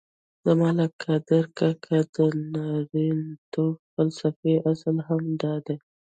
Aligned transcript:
د 0.43 0.45
ملک 0.59 0.91
قادر 1.03 1.43
کاکا 1.57 1.99
د 2.15 2.17
نارینتوب 2.53 3.73
فلسفې 3.93 4.53
اصل 4.71 4.95
هم 5.07 5.21
دادی. 5.41 5.77